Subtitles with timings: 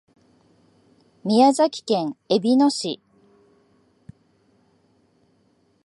[1.23, 2.99] 宮崎県えびの市